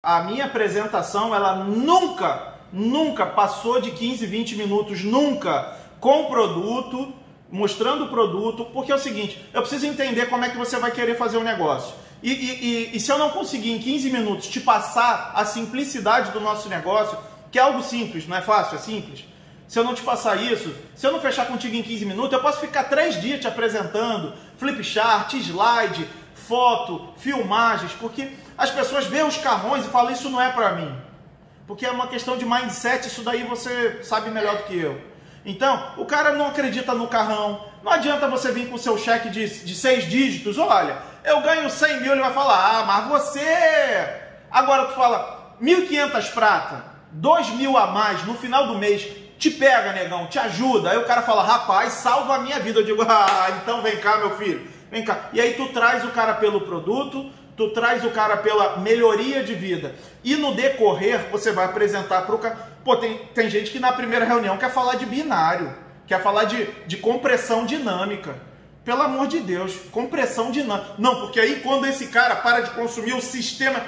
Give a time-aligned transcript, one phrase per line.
[0.00, 7.12] A minha apresentação, ela nunca, nunca passou de 15, 20 minutos, nunca, com produto,
[7.50, 10.92] mostrando o produto, porque é o seguinte, eu preciso entender como é que você vai
[10.92, 11.96] querer fazer o negócio.
[12.22, 16.30] E, e, e, e se eu não conseguir em 15 minutos te passar a simplicidade
[16.30, 17.18] do nosso negócio,
[17.50, 19.24] que é algo simples, não é fácil, é simples.
[19.66, 22.40] Se eu não te passar isso, se eu não fechar contigo em 15 minutos, eu
[22.40, 28.28] posso ficar 3 dias te apresentando flip chart, slide, foto, filmagens, porque
[28.58, 30.92] as pessoas veem os carrões e falam: Isso não é para mim.
[31.64, 35.00] Porque é uma questão de mindset, isso daí você sabe melhor do que eu.
[35.44, 37.64] Então, o cara não acredita no carrão.
[37.84, 40.58] Não adianta você vir com o seu cheque de, de seis dígitos.
[40.58, 43.46] Olha, eu ganho 100 mil, ele vai falar: Ah, mas você.
[44.50, 49.06] Agora tu fala: 1.500 prata, 2 mil a mais no final do mês.
[49.38, 50.90] Te pega, negão, te ajuda.
[50.90, 52.80] Aí o cara fala: Rapaz, salva a minha vida.
[52.80, 55.28] Eu digo: Ah, então vem cá, meu filho Vem cá.
[55.32, 59.52] E aí tu traz o cara pelo produto, tu traz o cara pela melhoria de
[59.52, 59.96] vida.
[60.22, 62.56] E no decorrer, você vai apresentar para o cara.
[62.84, 65.74] Pô, tem, tem gente que na primeira reunião quer falar de binário,
[66.06, 68.36] quer falar de, de compressão dinâmica.
[68.84, 70.94] Pelo amor de Deus, compressão dinâmica.
[70.98, 73.82] Não, porque aí quando esse cara para de consumir o sistema.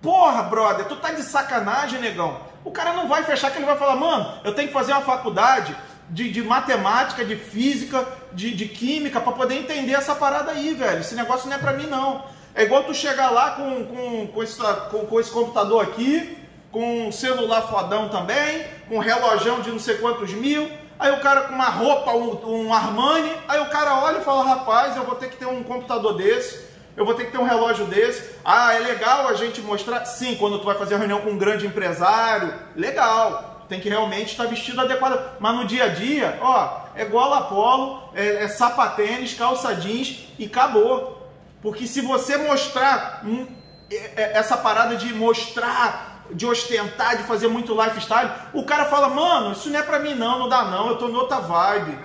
[0.00, 2.40] Porra, brother, tu tá de sacanagem, negão.
[2.64, 5.00] O cara não vai fechar que ele vai falar, mano, eu tenho que fazer uma
[5.00, 5.76] faculdade,
[6.08, 11.00] de, de matemática, de física, de, de química, para poder entender essa parada aí, velho.
[11.00, 12.37] Esse negócio não é para mim, não.
[12.54, 14.60] É igual tu chegar lá com, com, com, esse,
[14.90, 16.36] com, com esse computador aqui,
[16.70, 21.20] com um celular fodão também, com um relojão de não sei quantos mil, aí o
[21.20, 25.04] cara com uma roupa, um, um Armani, aí o cara olha e fala, rapaz, eu
[25.04, 28.36] vou ter que ter um computador desse, eu vou ter que ter um relógio desse.
[28.44, 30.04] Ah, é legal a gente mostrar?
[30.04, 34.46] Sim, quando tu vai fazer reunião com um grande empresário, legal tem que realmente estar
[34.46, 35.36] vestido adequado.
[35.38, 40.46] Mas no dia a dia, ó, é gola polo, é, é sapatênis, calça jeans e
[40.46, 41.17] acabou.
[41.60, 43.46] Porque se você mostrar hum,
[44.16, 49.70] essa parada de mostrar, de ostentar, de fazer muito lifestyle, o cara fala, mano, isso
[49.70, 51.98] não é pra mim não, não dá não, eu tô em outra vibe.